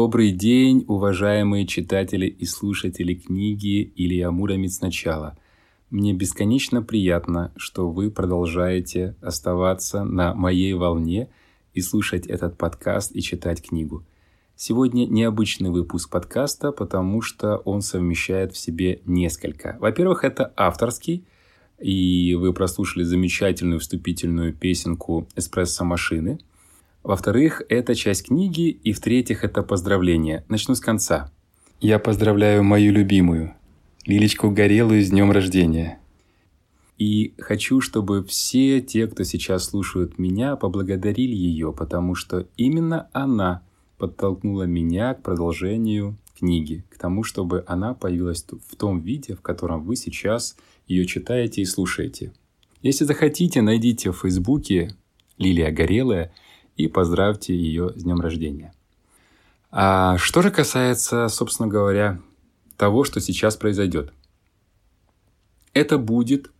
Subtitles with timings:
[0.00, 5.36] Добрый день, уважаемые читатели и слушатели книги Илья Муромец «Сначала».
[5.90, 11.30] Мне бесконечно приятно, что вы продолжаете оставаться на моей волне
[11.74, 14.04] и слушать этот подкаст и читать книгу.
[14.54, 19.78] Сегодня необычный выпуск подкаста, потому что он совмещает в себе несколько.
[19.80, 21.24] Во-первых, это авторский,
[21.80, 26.38] и вы прослушали замечательную вступительную песенку «Эспрессо машины»,
[27.08, 28.68] во-вторых, это часть книги.
[28.68, 30.44] И в-третьих, это поздравление.
[30.50, 31.32] Начну с конца.
[31.80, 33.54] Я поздравляю мою любимую,
[34.04, 36.00] Лилечку Горелую с днем рождения.
[36.98, 43.62] И хочу, чтобы все те, кто сейчас слушают меня, поблагодарили ее, потому что именно она
[43.96, 49.82] подтолкнула меня к продолжению книги, к тому, чтобы она появилась в том виде, в котором
[49.82, 52.34] вы сейчас ее читаете и слушаете.
[52.82, 54.94] Если захотите, найдите в Фейсбуке
[55.38, 56.32] Лилия Горелая–
[56.78, 58.72] и поздравьте ее с днем рождения.
[59.70, 62.20] А что же касается, собственно говоря,
[62.78, 64.12] того, что сейчас произойдет.
[65.74, 66.50] Это будет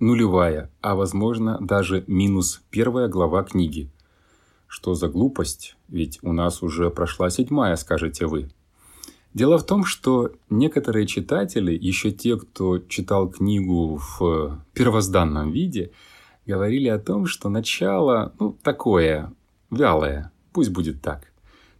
[0.00, 3.90] нулевая, а возможно даже минус первая глава книги.
[4.66, 5.76] Что за глупость?
[5.88, 8.50] Ведь у нас уже прошла седьмая, скажете вы.
[9.32, 15.92] Дело в том, что некоторые читатели, еще те, кто читал книгу в первозданном виде,
[16.46, 19.32] говорили о том, что начало, ну, такое,
[19.70, 21.30] вялая, пусть будет так.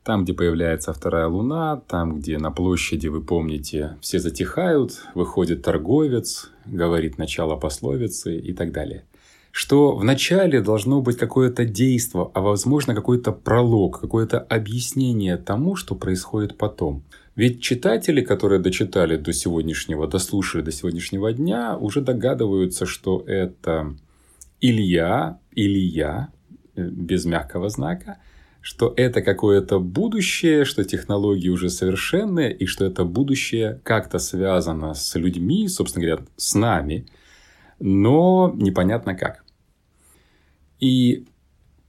[0.03, 6.51] Там, где появляется вторая луна, там, где на площади, вы помните, все затихают, выходит торговец,
[6.65, 9.05] говорит начало пословицы и так далее.
[9.53, 15.95] Что в начале должно быть какое-то действо, а возможно какой-то пролог, какое-то объяснение тому, что
[15.95, 17.03] происходит потом.
[17.35, 23.95] Ведь читатели, которые дочитали до сегодняшнего, дослушали до сегодняшнего дня, уже догадываются, что это
[24.61, 26.29] Илья, Илья,
[26.89, 28.19] без мягкого знака,
[28.61, 35.15] что это какое-то будущее, что технологии уже совершенные, и что это будущее как-то связано с
[35.15, 37.07] людьми, собственно говоря, с нами,
[37.79, 39.45] но непонятно как.
[40.79, 41.27] И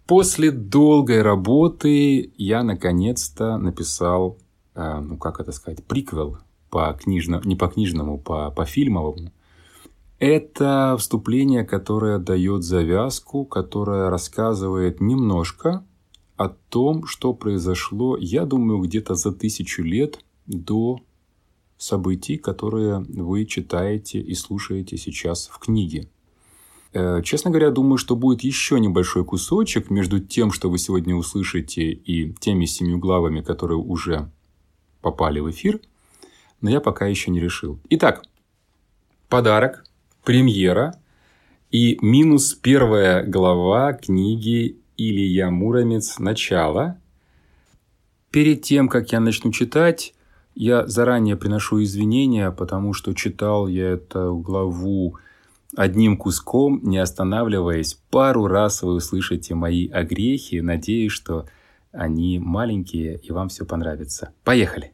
[0.07, 4.38] после долгой работы я наконец-то написал,
[4.75, 6.38] э, ну как это сказать, приквел
[6.69, 9.31] по книжному, не по книжному, по, по фильмовому,
[10.22, 15.84] это вступление, которое дает завязку, которое рассказывает немножко
[16.38, 21.00] о том, что произошло, я думаю, где-то за тысячу лет до
[21.76, 26.08] событий, которые вы читаете и слушаете сейчас в книге.
[26.94, 31.92] Э, честно говоря, думаю, что будет еще небольшой кусочек между тем, что вы сегодня услышите,
[31.92, 34.30] и теми семью главами, которые уже
[35.02, 35.80] попали в эфир,
[36.62, 37.80] но я пока еще не решил.
[37.90, 38.22] Итак,
[39.28, 39.84] подарок
[40.24, 40.96] премьера
[41.72, 46.98] и минус первая глава книги Илья Муромец «Начало».
[48.30, 50.14] Перед тем, как я начну читать,
[50.54, 55.18] я заранее приношу извинения, потому что читал я эту главу
[55.76, 58.00] одним куском, не останавливаясь.
[58.09, 60.59] Пару раз вы услышите мои огрехи.
[60.62, 61.46] Надеюсь, что
[61.92, 64.34] они маленькие и вам все понравится.
[64.44, 64.94] Поехали!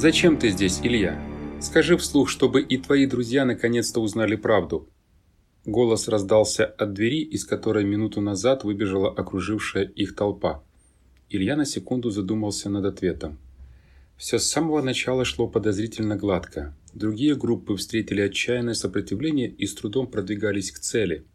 [0.00, 1.22] «Зачем ты здесь, Илья?
[1.60, 4.88] Скажи вслух, чтобы и твои друзья наконец-то узнали правду».
[5.66, 10.64] Голос раздался от двери, из которой минуту назад выбежала окружившая их толпа.
[11.28, 13.38] Илья на секунду задумался над ответом.
[14.16, 16.74] Все с самого начала шло подозрительно гладко.
[16.94, 21.26] Другие группы встретили отчаянное сопротивление и с трудом продвигались к цели.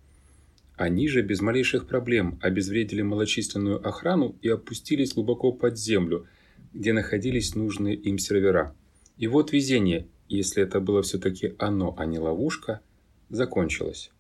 [0.76, 6.26] Они же без малейших проблем обезвредили малочисленную охрану и опустились глубоко под землю–
[6.76, 8.76] где находились нужные им сервера.
[9.18, 12.82] И вот везение, если это было все-таки оно, а не ловушка,
[13.30, 14.12] закончилось.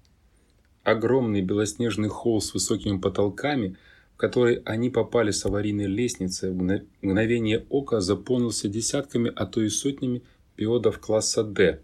[0.83, 3.75] Огромный белоснежный холл с высокими потолками,
[4.13, 9.67] в который они попали с аварийной лестницы, в мгновение ока заполнился десятками, а то и
[9.67, 10.23] сотнями
[10.55, 11.81] пиодов класса D,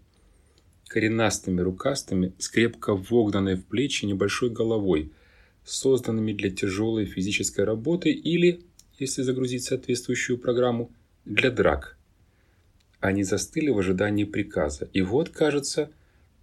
[0.88, 5.12] коренастыми рукастыми, с крепко вогнанной в плечи небольшой головой,
[5.64, 8.62] созданными для тяжелой физической работы или
[8.98, 10.90] если загрузить соответствующую программу,
[11.24, 11.96] для драк.
[13.00, 15.90] Они застыли в ожидании приказа, и вот, кажется,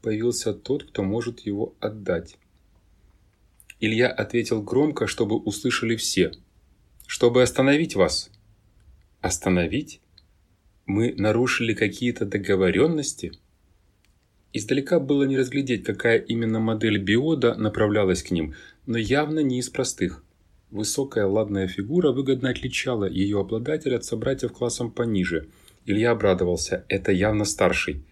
[0.02, 2.38] появился тот, кто может его отдать.
[3.80, 6.32] Илья ответил громко, чтобы услышали все.
[7.08, 8.30] «Чтобы остановить вас».
[9.22, 10.02] «Остановить?
[10.86, 13.32] Мы нарушили какие-то договоренности?»
[14.52, 18.56] Издалека было не разглядеть, какая именно модель биода направлялась к ним,
[18.86, 20.24] но явно не из простых.
[20.72, 25.48] Высокая ладная фигура выгодно отличала ее обладателя от собратьев классом пониже.
[25.86, 28.04] Илья обрадовался, это явно старший.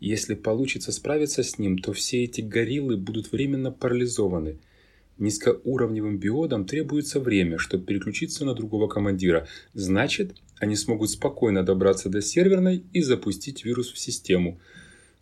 [0.00, 4.58] Если получится справиться с ним, то все эти гориллы будут временно парализованы.
[5.16, 9.46] Низкоуровневым биодам требуется время, чтобы переключиться на другого командира.
[9.72, 14.60] Значит, они смогут спокойно добраться до серверной и запустить вирус в систему.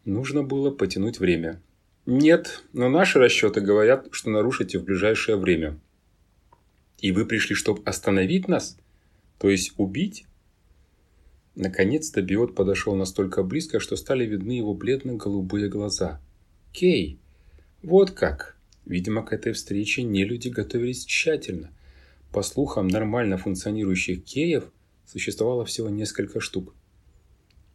[0.05, 1.63] Нужно было потянуть время.
[2.07, 5.79] Нет, но наши расчеты говорят, что нарушите в ближайшее время.
[7.03, 8.79] И вы пришли, чтобы остановить нас?
[9.39, 10.25] То есть убить?
[11.57, 16.21] Наконец-то Биот подошел настолько близко, что стали видны его бледно-голубые глаза.
[16.73, 17.19] «Кей!
[17.83, 18.57] Вот как!»
[18.87, 21.71] Видимо, к этой встрече нелюди готовились тщательно.
[22.33, 24.73] По слухам, нормально функционирующих кеев
[25.05, 26.75] существовало всего несколько штук.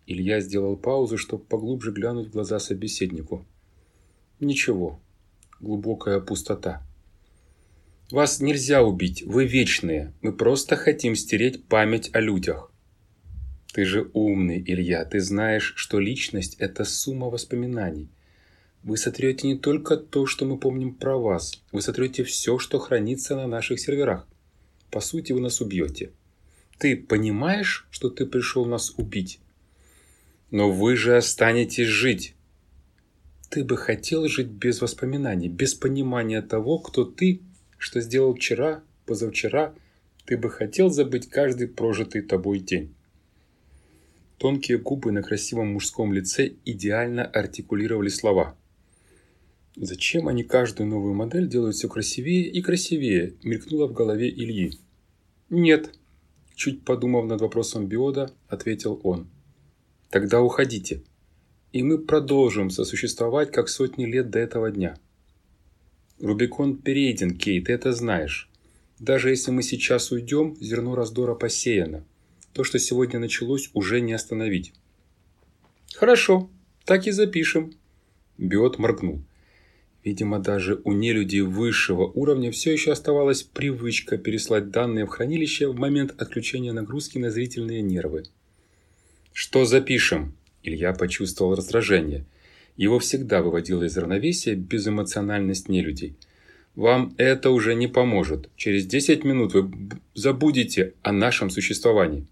[0.06, 3.45] Илья сделал паузу, чтобы поглубже глянуть в глаза собеседнику.
[4.39, 5.00] Ничего.
[5.59, 6.87] Глубокая пустота.
[8.09, 10.13] Вас нельзя убить, вы вечные.
[10.21, 12.71] Мы просто хотим стереть память о людях.
[13.74, 18.09] Ты же умный, Илья, ты знаешь, что личность– это сумма воспоминаний.
[18.81, 23.36] Вы сотрете не только то, что мы помним про вас, вы сотрете все, что хранится
[23.36, 24.25] на наших серверах.
[24.89, 26.12] По сути, вы нас убьете.
[26.77, 29.42] Ты понимаешь, что ты пришел нас убить?
[30.50, 32.36] Но вы же останетесь жить.
[33.50, 37.42] Ты бы хотел жить без воспоминаний, без понимания того, кто ты,
[37.77, 39.74] что сделал вчера, позавчера.
[40.25, 42.94] Ты бы хотел забыть каждый прожитый тобой день.
[44.38, 48.56] Тонкие губы на красивом мужском лице идеально артикулировали слова.
[49.75, 54.73] «Зачем они каждую новую модель делают все красивее и красивее?» мелькнуло в голове Ильи.
[55.50, 55.91] «Нет»,–
[56.56, 59.27] чуть подумав над вопросом Биода, ответил он.
[60.09, 61.03] «Тогда уходите,
[61.71, 64.97] и мы продолжим сосуществовать, как сотни лет до этого дня».
[66.19, 68.50] «Рубикон перейден, Кейт, это знаешь.
[69.00, 72.04] Даже если мы сейчас уйдем, зерно раздора посеяно.
[72.54, 74.74] То, что сегодня началось, уже не остановить.
[75.94, 76.50] Хорошо,
[76.86, 77.74] так и запишем.
[78.38, 79.22] Биот моргнул.
[80.04, 85.75] Видимо, даже у нелюдей высшего уровня все еще оставалась привычка переслать данные в хранилище в
[85.75, 88.24] момент отключения нагрузки на зрительные нервы.
[89.34, 90.34] «Что запишем?»
[90.64, 92.25] Илья почувствовал раздражение.
[92.77, 96.15] Его всегда выводила из равновесия безэмоциональность нелюдей.
[96.75, 98.50] «Вам это уже не поможет.
[98.56, 99.71] Через 10 минут вы
[100.13, 102.27] забудете о нашем существовании».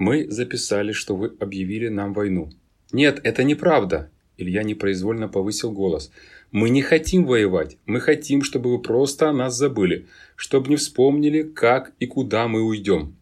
[0.00, 2.50] Мы записали, что вы объявили нам войну.
[2.90, 4.10] Нет, это неправда.
[4.38, 6.10] Илья непроизвольно повысил голос.
[6.50, 7.76] Мы не хотим воевать.
[7.84, 10.06] Мы хотим, чтобы вы просто о нас забыли.
[10.36, 13.14] Чтобы не вспомнили, как и куда мы уйдем.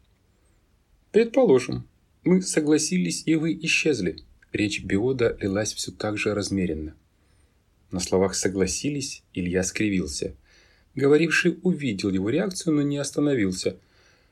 [1.10, 1.84] Предположим,
[2.22, 4.22] мы согласились, и вы исчезли.
[4.52, 6.94] Речь Биода лилась все так же размеренно.
[7.90, 10.34] На словах «согласились» Илья скривился.
[10.94, 13.76] Говоривший увидел его реакцию, но не остановился–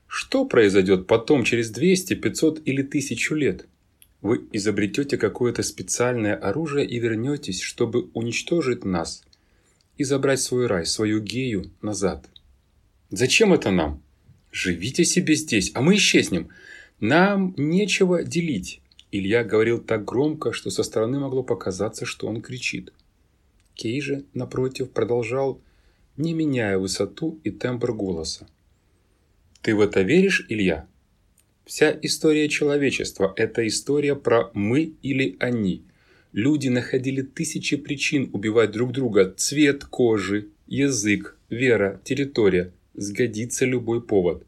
[0.06, 3.66] что произойдет потом, через 200, 500 или 1000 лет?
[4.22, 9.22] Вы изобретете какое-то специальное оружие и вернетесь, чтобы уничтожить нас
[9.98, 12.28] и забрать свой рай, свою гею назад.
[13.10, 14.02] Зачем это нам?
[14.52, 16.48] Живите себе здесь, а мы исчезнем.
[16.98, 18.80] Нам нечего делить.
[19.18, 22.92] Илья говорил так громко, что со стороны могло показаться, что он кричит.
[23.74, 25.60] Кей же, напротив, продолжал,
[26.16, 28.46] не меняя высоту и тембр голоса.
[29.62, 30.86] Ты в это веришь, Илья?
[31.64, 35.82] Вся история человечества– это история про «мы» или «они».
[36.32, 39.34] Люди находили тысячи причин убивать друг друга.
[39.36, 42.72] Цвет кожи, язык, вера, территория.
[42.94, 44.46] Сгодится любой повод.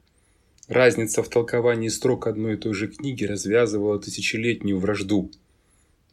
[0.69, 5.31] Разница в толковании строк одной и той же книги развязывала тысячелетнюю вражду.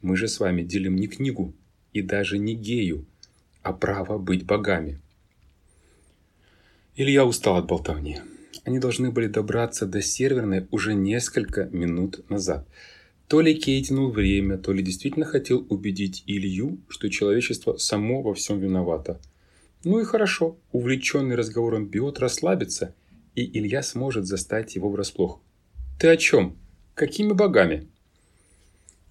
[0.01, 1.53] Мы же с вами делим не книгу
[1.91, 3.05] и даже не гею,
[3.63, 5.01] а право быть богами.
[6.95, 8.21] Илья устал от болтовни.
[8.63, 12.65] Они должны были добраться до серверной уже несколько минут назад.
[13.27, 18.33] То ли Кей тянул время, то ли действительно хотел убедить Илью, что человечество само во
[18.33, 19.19] всем виновато.
[19.83, 22.95] Ну и хорошо, увлеченный разговором Биот расслабится,
[23.35, 25.41] и Илья сможет застать его врасплох.
[25.99, 26.57] «Ты о чем?
[26.93, 27.87] Какими богами?»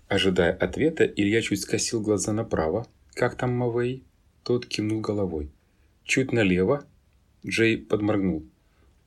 [0.09, 2.87] Ожидая ответа, Илья чуть скосил глаза направо.
[3.15, 4.03] «Как там Мавей?»
[4.43, 5.51] Тот кивнул головой.
[6.05, 6.85] «Чуть налево?»
[7.47, 8.45] Джей подморгнул.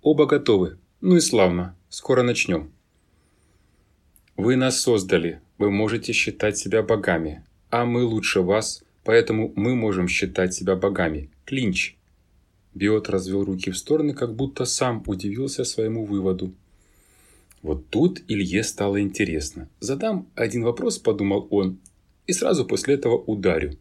[0.01, 0.77] Оба готовы.
[1.01, 1.75] Ну и славно.
[1.89, 2.71] Скоро начнем.
[4.37, 5.41] Вы нас создали.
[5.57, 7.43] Вы можете считать себя богами.
[7.71, 11.29] А мы лучше вас, поэтому мы можем считать себя богами.
[11.45, 11.97] Клинч.
[12.77, 16.53] Биот развел руки в стороны, как будто сам удивился своему выводу.
[17.63, 19.67] Вот тут Илье стало интересно.
[19.79, 21.79] Задам один вопрос, подумал он,
[22.27, 23.77] и сразу после этого ударю.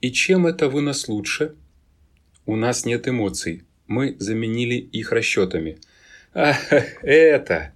[0.00, 1.54] И чем это вы нас лучше?
[2.46, 5.78] У нас нет эмоций, Мы заменили их расчетами.
[6.32, 6.72] Ах,
[7.02, 7.74] это...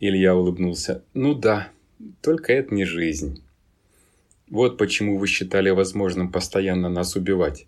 [0.00, 1.04] Илья улыбнулся.
[1.14, 1.70] Ну да,
[2.22, 3.42] только это не жизнь.
[4.48, 7.66] Вот почему вы считали возможным постоянно нас убивать.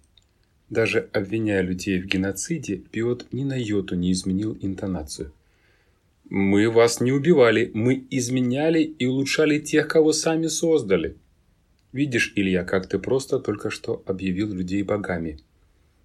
[0.71, 5.33] Даже обвиняя людей в геноциде, Пиот ни на йоту не изменил интонацию.
[6.29, 11.17] Мы вас не убивали, мы изменяли и улучшали тех, кого сами создали.
[11.93, 15.41] Видишь, Илья, как ты просто только что объявил людей богами.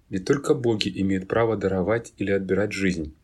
[0.08, 3.14] Ведь только боги имеют право даровать или отбирать жизнь.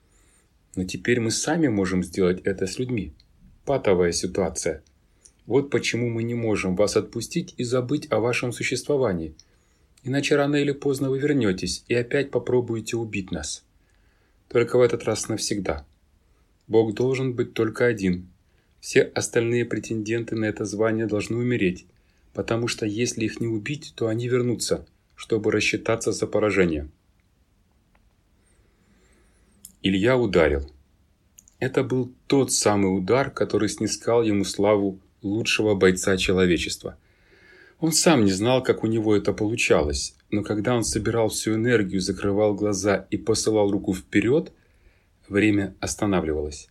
[0.76, 3.14] Но теперь мы сами можем сделать это с людьми.
[3.64, 4.82] Патовая ситуация.
[5.47, 9.35] Вот почему мы не можем вас отпустить и забыть о вашем существовании.
[10.02, 13.64] Иначе рано или поздно вы вернетесь и опять попробуете убить нас.
[14.49, 15.87] Только в этот раз навсегда.
[16.66, 18.28] Бог должен быть только один.
[18.80, 21.85] Все остальные претенденты на это звание должны умереть,
[22.33, 26.88] потому что если их не убить, то они вернутся, чтобы рассчитаться за поражение.
[29.83, 30.71] Илья ударил.
[31.59, 36.97] Это был тот самый удар, который снискал ему славу лучшего бойца человечества.
[37.80, 42.02] Он сам не знал, как у него это получалось, но когда он собирал всю энергию,
[42.02, 44.52] закрывал глаза и посылал руку вперед,
[45.28, 46.68] время останавливалось.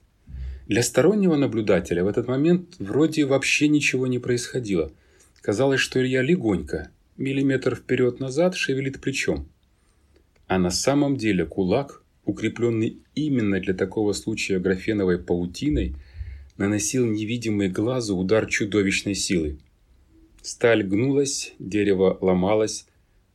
[0.67, 4.91] Для стороннего наблюдателя в этот момент вроде вообще ничего не происходило.
[5.41, 9.47] Казалось, что Илья легонько, миллиметр вперед-назад, шевелит плечом.
[10.45, 15.95] А на самом деле кулак, укрепленный именно для такого случая графеновой паутиной,
[16.57, 19.57] наносил невидимый глазу удар чудовищной силы.
[20.41, 22.86] Сталь гнулась, дерево ломалось,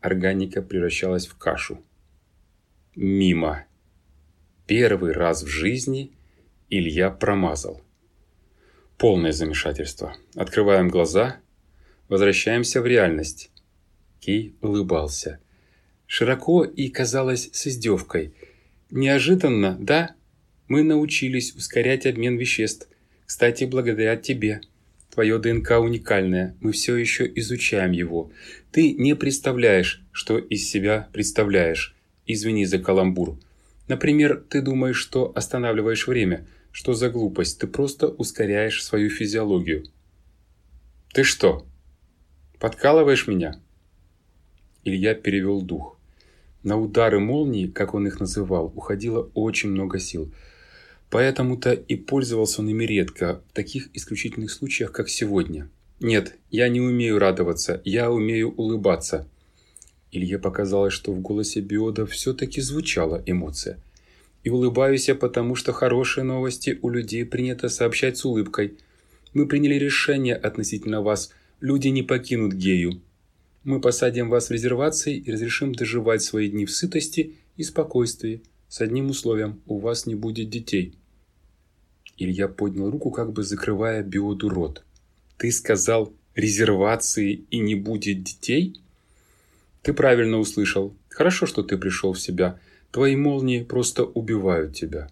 [0.00, 1.82] органика превращалась в кашу.
[2.96, 3.66] Мимо.
[4.66, 6.12] Первый раз в жизни
[6.70, 7.82] Илья промазал.
[8.96, 10.16] Полное замешательство.
[10.34, 11.40] Открываем глаза.
[12.08, 13.50] Возвращаемся в реальность.
[14.20, 15.40] Кей улыбался.
[16.06, 18.34] Широко и, казалось, с издевкой.
[18.90, 20.14] Неожиданно, да?
[20.68, 22.88] Мы научились ускорять обмен веществ.
[23.26, 24.60] Кстати, благодаря тебе.
[25.14, 26.56] Твое ДНК уникальное.
[26.60, 28.32] Мы все еще изучаем его.
[28.72, 31.94] Ты не представляешь, что из себя представляешь.
[32.26, 33.38] Извини за каламбур.
[33.86, 36.48] Например, ты думаешь, что останавливаешь время.
[36.72, 37.60] Что за глупость?
[37.60, 39.84] Ты просто ускоряешь свою физиологию.
[41.12, 41.64] Ты что,
[42.58, 43.60] подкалываешь меня?
[44.82, 45.96] Илья перевел дух.
[46.64, 50.34] На удары молнии, как он их называл, уходило очень много сил.
[51.14, 55.70] Поэтому-то и пользовался он ими редко, в таких исключительных случаях, как сегодня.
[56.00, 59.28] Нет, я не умею радоваться, я умею улыбаться.
[60.10, 63.78] Илье показалось, что в голосе Биода все-таки звучала эмоция.
[64.42, 68.74] И улыбаюсь я потому, что хорошие новости у людей принято сообщать с улыбкой.
[69.34, 71.30] Мы приняли решение относительно вас.
[71.60, 73.00] Люди не покинут гею.
[73.62, 78.42] Мы посадим вас в резервации и разрешим доживать свои дни в сытости и спокойствии.
[78.68, 80.96] С одним условием– у вас не будет детей.
[82.16, 84.84] Илья поднял руку, как бы закрывая Биоду рот.
[85.36, 88.80] Ты сказал резервации и не будет детей?
[89.82, 90.94] Ты правильно услышал.
[91.08, 92.58] Хорошо, что ты пришел в себя.
[92.90, 95.08] Твои молнии просто убивают тебя.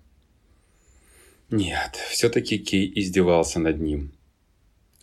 [1.51, 4.13] Нет, все-таки Кей издевался над ним.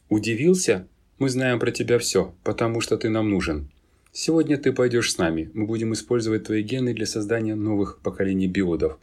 [0.09, 0.87] Удивился?
[1.19, 3.69] Мы знаем про тебя все, потому что ты нам нужен.
[4.11, 5.51] Сегодня ты пойдешь с нами.
[5.53, 8.97] Мы будем использовать твои гены для создания новых поколений биодов.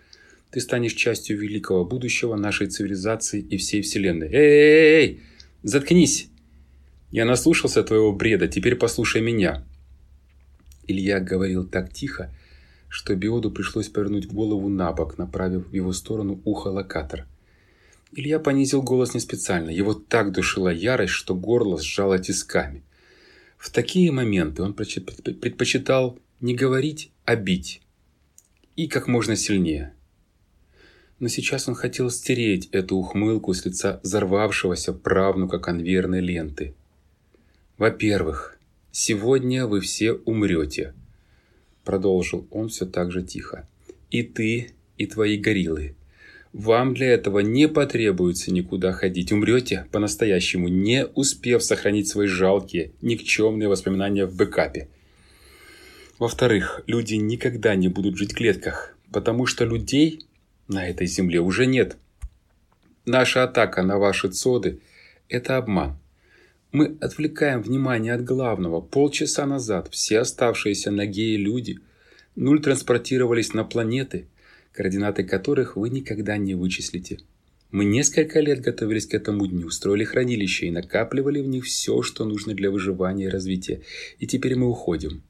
[0.57, 4.31] Ты станешь частью великого будущего нашей цивилизации и всей Вселенной.
[4.33, 5.21] Эй,
[5.63, 6.31] заткнись!
[7.11, 9.67] Я наслушался твоего бреда, теперь послушай меня.
[10.87, 12.35] Илья говорил так тихо,
[12.89, 17.27] что Биоду пришлось повернуть голову на бок, направив в его сторону ухо локатор.
[18.13, 22.83] Илья понизил голос не специально, его так душила ярость, что горло сжало тисками.
[23.59, 27.83] В такие моменты он предпочитал не говорить, а бить.
[28.75, 29.93] И как можно сильнее.
[31.19, 36.75] Но сейчас он хотел стереть эту ухмылку с лица взорвавшегося правнука конвейерной ленты.
[37.79, 38.57] Во-первых,
[38.99, 40.95] «Сегодня вы все умрете»,—
[41.85, 43.69] продолжил он все так же тихо.
[44.11, 45.95] «И ты, и твои гориллы.
[46.55, 49.33] Вам для этого не потребуется никуда ходить.
[49.33, 54.89] Умрете по-настоящему, не успев сохранить свои жалкие, никчемные воспоминания в бэкапе.
[56.19, 60.27] Во-вторых, люди никогда не будут жить в клетках, потому что людей
[60.69, 61.97] на этой земле уже нет.
[63.05, 64.81] Наша атака на ваши цоды–
[65.29, 65.99] это обман.
[66.73, 68.81] Мы отвлекаем внимание от главного.
[68.81, 71.79] Полчаса назад все оставшиеся на гее люди
[72.35, 74.27] нуль транспортировались на планеты,
[74.73, 77.19] координаты которых вы никогда не вычислите.
[77.71, 82.25] Мы несколько лет готовились к этому дню, строили хранилища и накапливали в них все, что
[82.25, 83.83] нужно для выживания и развития.
[84.19, 85.23] И теперь мы уходим.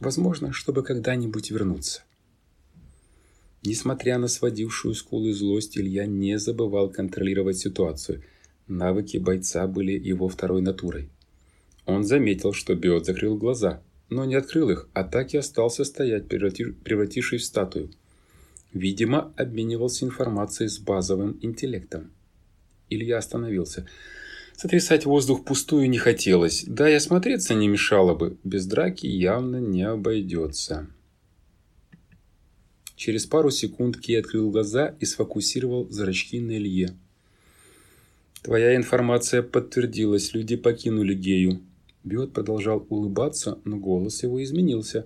[0.00, 2.02] Возможно, чтобы когда-нибудь вернуться.
[3.64, 8.22] Несмотря на сводившую скулы злость, Илья не забывал контролировать ситуацию.
[8.66, 11.08] Навыки бойца были его второй натурой.
[11.86, 16.28] Он заметил, что Биот закрыл глаза, но не открыл их, а так и остался стоять,
[16.28, 17.90] превратившись в статую.
[18.72, 22.10] Видимо, обменивался информацией с базовым интеллектом.
[22.88, 23.86] Илья остановился.
[24.56, 29.82] Сотрясать воздух пустую не хотелось, да и осмотреться не мешало бы, без драки явно не
[29.82, 30.88] обойдется.
[33.04, 36.94] Через пару секунд Кей открыл глаза и сфокусировал зрачки на Илье.
[38.44, 41.62] «Твоя информация подтвердилась, люди покинули Гею».
[42.04, 45.04] Биот продолжал улыбаться, но голос его изменился.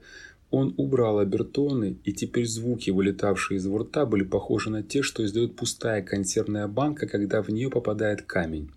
[0.50, 5.24] Он убрал обертоны, и теперь звуки, вылетавшие из его рта, были похожи на те, что
[5.24, 8.70] издает пустая консервная банка, когда в нее попадает камень.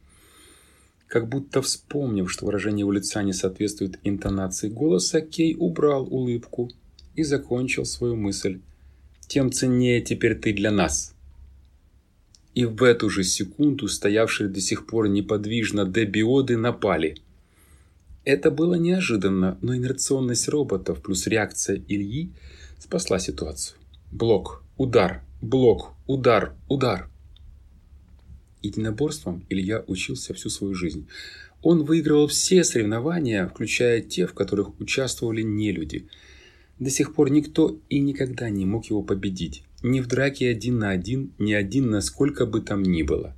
[1.08, 6.72] Как будто вспомнив, что выражение его лица не соответствует интонации голоса, Кей убрал улыбку
[7.16, 8.62] и закончил свою мысль.
[9.30, 11.16] «Тем ценнее теперь ты для нас».
[12.54, 17.16] И в эту же секунду стоявшие до сих пор неподвижно дебиоды напали–
[18.32, 22.30] это было неожиданно, но инерционность роботов плюс реакция Ильи
[22.78, 23.80] спасла ситуацию.
[24.12, 27.10] Блок, удар, блок, удар, удар.
[28.62, 31.08] Единоборством Илья учился всю свою жизнь.
[31.64, 36.08] Он выигрывал все соревнования, включая те, в которых участвовали нелюди.
[36.80, 39.64] До сих пор никто и никогда не мог его победить.
[39.84, 43.36] Ни в драке один на один, ни один на сколько бы там ни было.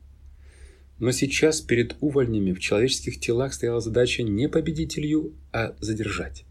[1.00, 6.46] Но сейчас перед увольнями в человеческих телах стояла задача не победить Илью, а задержать.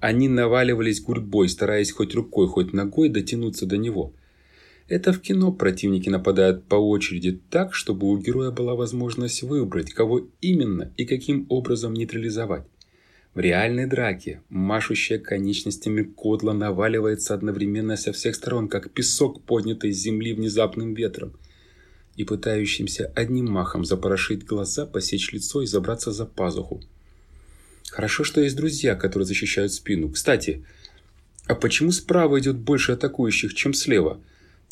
[0.00, 4.12] Они наваливались гурьбой, стараясь хоть рукой, хоть ногой дотянуться до него.
[4.88, 10.26] Это в кино противники нападают по очереди так, чтобы у героя была возможность выбрать, кого
[10.42, 12.66] именно и каким образом нейтрализовать.
[13.34, 19.98] В реальной драке машущая конечностями кодла наваливается одновременно со всех сторон, как песок, поднятый с
[19.98, 21.32] земли внезапным ветром–
[22.16, 26.82] и пытающимся одним махом запорошить глаза, посечь лицо и забраться за пазуху.
[27.90, 30.10] Хорошо, что есть друзья, которые защищают спину.
[30.10, 30.64] Кстати,
[31.46, 34.20] а почему справа идет больше атакующих, чем слева?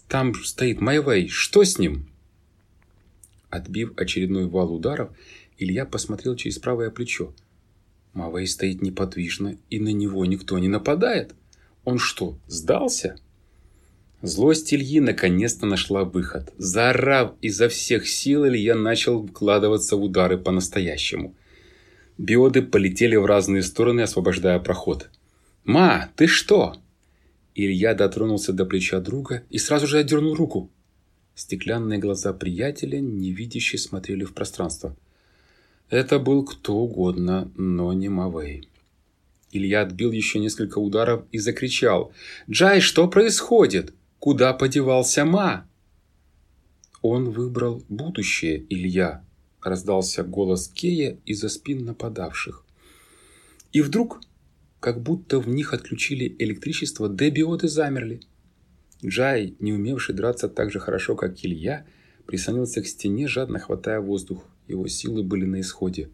[0.09, 1.29] Там стоит Майвей.
[1.29, 2.09] Что с ним?
[3.49, 5.11] Отбив очередной вал ударов,
[5.59, 7.35] Илья посмотрел через правое плечо.
[8.13, 11.35] Мавей стоит неподвижно, и на него никто не нападает.
[11.85, 13.17] Он что, сдался?
[14.23, 16.53] Злость Ильи наконец-то нашла выход.
[16.59, 21.35] Заорав изо всех сил, Илья начал вкладываться в удары по-настоящему.
[22.19, 25.09] Биоды полетели в разные стороны, освобождая проход.
[25.65, 26.75] «Ма, ты что?»
[27.55, 30.71] Илья дотронулся до плеча друга и сразу же отдернул руку.
[31.35, 34.95] Стеклянные глаза приятеля невидяще смотрели в пространство.
[35.91, 38.69] Это был кто угодно, но не Мавей.
[39.53, 42.13] Илья отбил еще несколько ударов и закричал.
[42.49, 45.67] «Джай, что происходит?» Куда подевался Ма?
[47.01, 49.25] Он выбрал будущее, Илья,
[49.63, 52.67] раздался голос Кея из-за спин нападавших.
[53.73, 54.21] И вдруг,
[54.79, 58.21] как будто в них отключили электричество, дебиоты замерли.
[59.03, 61.87] Джай, не умевший драться так же хорошо, как Илья,
[62.27, 64.45] прислонился к стене, жадно хватая воздух.
[64.71, 66.11] Его силы были на исходе.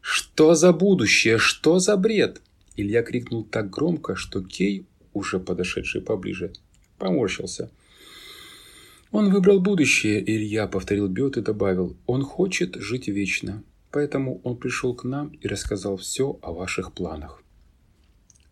[0.00, 1.38] «Что за будущее?
[1.38, 2.40] Что за бред?»
[2.76, 6.52] Илья крикнул так громко, что Кей, уже подошедший поближе,
[6.98, 7.70] Поморщился.
[9.10, 13.62] Он выбрал будущее, Илья повторил Бет и добавил, он хочет жить вечно.
[13.90, 17.42] Поэтому он пришел к нам и рассказал все о ваших планах.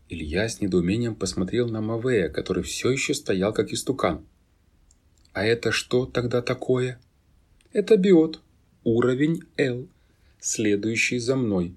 [0.08, 4.24] Илья с недоумением посмотрел на Мавея, который все еще стоял как истукан.
[5.32, 6.98] «А это что тогда такое?»
[7.72, 8.40] «Это биот.
[8.86, 9.88] Уровень Л.
[10.38, 11.74] Следующий за мной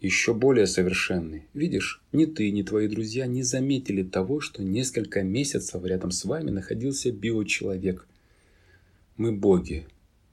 [0.00, 1.44] еще более совершенный.
[1.54, 6.50] Видишь, ни ты, ни твои друзья не заметили того, что несколько месяцев рядом с вами
[6.50, 8.08] находился биочеловек.
[9.16, 9.86] Мы боги.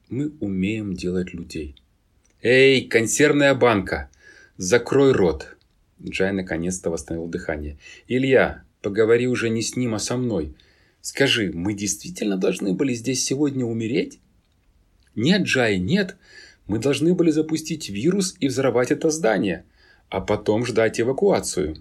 [0.10, 1.76] Мы умеем делать людей.
[2.42, 4.10] Эй, консервная банка!
[4.58, 5.56] Закрой рот!
[6.04, 7.78] Джай наконец-то восстановил дыхание.
[8.08, 10.56] Илья, поговори уже не с ним, а со мной.
[11.02, 14.20] Скажи, мы действительно должны были здесь сегодня умереть?
[15.16, 16.18] Нет, Джай, нет.
[16.68, 19.66] Мы должны были запустить вирус и взорвать это здание,
[20.10, 21.78] а потом ждать эвакуацию.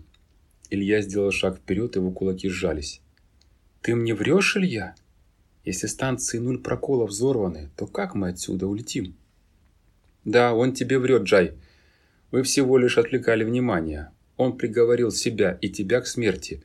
[0.70, 3.00] Илья сделал шаг вперед, его кулаки сжались.
[3.82, 4.94] Ты мне врешь, Илья?
[5.64, 9.16] Если станции нуль проколов взорваны, то как мы отсюда улетим?
[10.24, 11.54] Да, он тебе врет, Джай.
[12.30, 14.10] Вы всего лишь отвлекали внимание.
[14.36, 16.62] Он приговорил себя и тебя к смерти.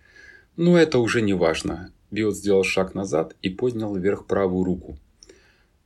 [0.55, 1.91] Но это уже не важно.
[2.11, 4.97] Биот сделал шаг назад и поднял вверх правую руку.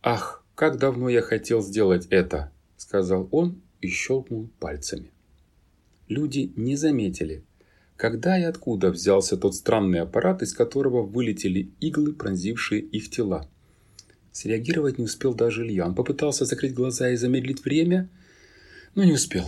[0.01, 5.09] Ах, «Как давно я хотел сделать это!»– сказал он и щелкнул пальцами.
[6.09, 7.45] Люди не заметили,
[7.95, 13.49] когда и откуда взялся тот странный аппарат, из которого вылетели иглы, пронзившие их тела.
[14.33, 15.87] Среагировать не успел даже Илья.
[15.87, 18.09] Он попытался закрыть глаза и замедлить время,
[18.95, 19.45] но не успел.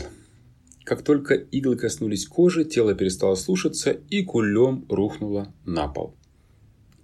[0.86, 6.15] Как только иглы коснулись кожи, тело перестало слушаться и кулем рухнуло на пол.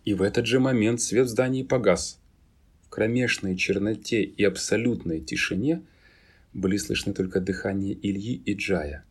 [0.05, 2.21] И в этот же момент свет в здании погас.
[2.89, 5.83] Кромешной черноте и абсолютной тишине
[6.53, 9.05] были слышны только дыхание Ильи и Джая.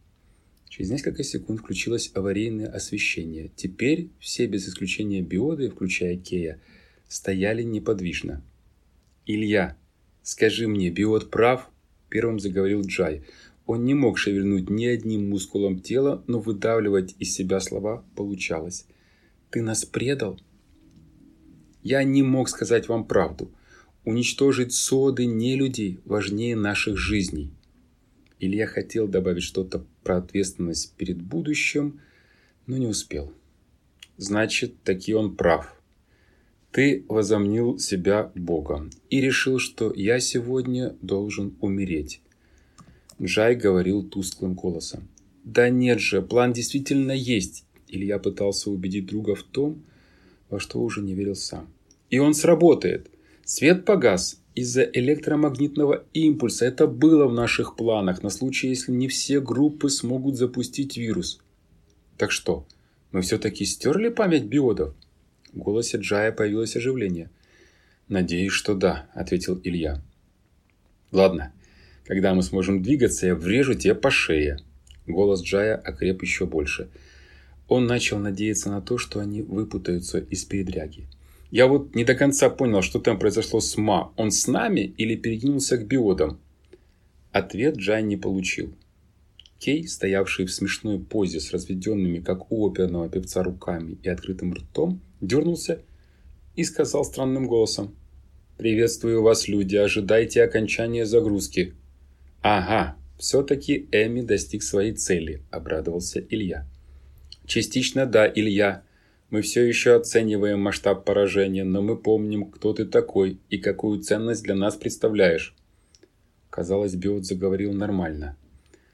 [0.68, 3.50] Через несколько секунд включилось аварийное освещение.
[3.54, 6.60] Теперь все без исключения биоды, включая Кея,
[7.08, 8.42] стояли неподвижно.
[9.26, 9.76] «Илья,
[10.22, 11.70] скажи мне, биот прав?»–
[12.10, 13.22] первым заговорил Джай.
[13.64, 18.86] Он не мог шевельнуть ни одним мускулом тела, но выдавливать из себя слова получалось.
[19.50, 20.38] «Ты нас предал?»
[21.82, 23.50] «Я не мог сказать вам правду.
[24.06, 27.50] Уничтожить соды не людей важнее наших жизней».
[28.40, 32.00] Илья хотел добавить что-то про ответственность перед будущим,
[32.66, 33.32] но не успел.
[34.16, 35.76] «Значит, таки он прав.
[36.70, 42.20] Ты возомнил себя Богом и решил, что я сегодня должен умереть.
[43.20, 45.08] Джай говорил тусклым голосом.
[45.42, 49.82] «Да нет же, план действительно есть!» Илья пытался убедить друга в том,
[50.48, 51.68] во что уже не верил сам.
[52.10, 53.10] «И он сработает!
[53.48, 56.66] Свет погас из-за электромагнитного импульса.
[56.66, 61.38] Это было в наших планах на случай, если не все группы смогут запустить вирус.
[62.18, 62.66] Так что,
[63.12, 64.96] мы все-таки стерли память биодов?»
[65.52, 67.30] В голосе Джая появилось оживление.
[68.08, 70.02] «Надеюсь, что да»,— ответил Илья.
[71.12, 71.52] «Ладно,
[72.04, 74.58] когда мы сможем двигаться, я врежу тебе по шее».
[75.06, 76.88] Голос Джая окреп еще больше.
[77.68, 81.06] Он начал надеяться на то, что они выпутаются из передряги.
[81.50, 84.12] «Я вот не до конца понял, что там произошло с Ма.
[84.16, 86.40] Он с нами или перекинулся к биодам?»
[87.32, 88.74] Ответ Джай не получил.
[89.58, 95.00] Кей, стоявший в смешной позе с разведенными, как у оперного певца, руками и открытым ртом,
[95.20, 95.82] дернулся
[96.54, 97.94] и сказал странным голосом.
[98.58, 101.74] «Приветствую вас, люди, ожидайте окончания загрузки».
[102.42, 106.66] «Ага, все-таки Эми достиг своей цели»,– обрадовался Илья.
[107.46, 108.82] «Частично да, Илья.
[109.30, 114.44] Мы все еще оцениваем масштаб поражения, но мы помним, кто ты такой и какую ценность
[114.44, 115.54] для нас представляешь».
[116.50, 118.36] Казалось, Биот заговорил нормально.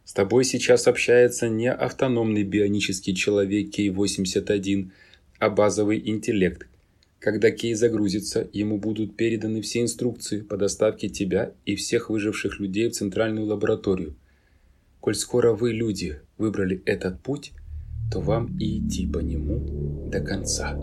[0.04, 4.90] «С тобой сейчас общается не автономный бионический человек Кей-81,
[5.38, 6.66] а базовый интеллект,
[7.22, 12.88] когда Кей загрузится, ему будут переданы все инструкции по доставке тебя и всех выживших людей
[12.88, 14.16] в центральную лабораторию.
[14.98, 17.52] Коль скоро вы, люди, выбрали этот путь,
[18.12, 20.77] то вам и идти по нему до конца.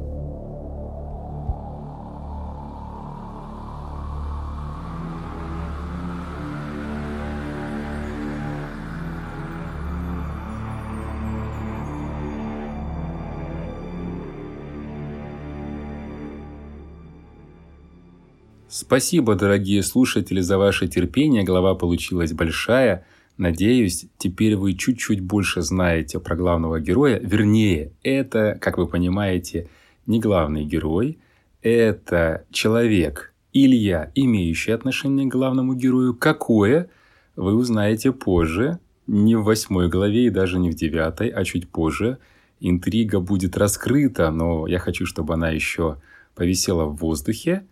[18.68, 21.44] Спасибо, дорогие слушатели, за ваше терпение.
[21.44, 23.06] Глава получилась большая.
[23.40, 27.22] Надеюсь, теперь вы чуть-чуть больше знаете про главного героя.
[27.24, 29.70] Вернее, это, как вы понимаете,
[30.06, 31.20] не главный герой.
[31.62, 36.16] Это человек, Илья, имеющий отношение к главному герою.
[36.16, 36.90] Какое,
[37.38, 38.80] вы узнаете позже.
[39.08, 42.18] Не в восьмой главе и даже не в девятой, а чуть позже.
[42.60, 46.02] Интрига будет раскрыта, но я хочу, чтобы она еще
[46.36, 47.64] повисела в воздухе.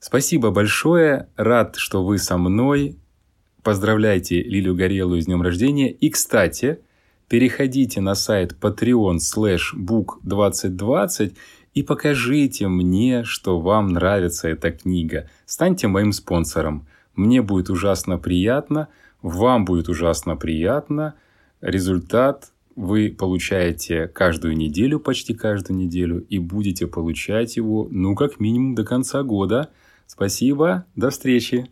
[0.00, 1.28] Спасибо большое.
[1.36, 2.96] Рад, что вы со мной.
[3.62, 5.90] Поздравляйте Лилию Горелую с днем рождения.
[5.90, 6.80] И, кстати,
[7.28, 11.34] переходите на сайт patreon slash book 2020
[11.74, 15.28] и покажите мне, что вам нравится эта книга.
[15.44, 16.86] Станьте моим спонсором.
[17.14, 18.88] Мне будет ужасно приятно,
[19.22, 21.14] вам будет ужасно приятно.
[21.60, 28.74] Результат вы получаете каждую неделю, почти каждую неделю, и будете получать его, ну, как минимум
[28.74, 29.70] до конца года–
[30.08, 31.70] Спасибо, до встречи.